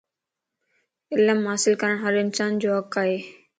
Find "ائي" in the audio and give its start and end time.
3.03-3.15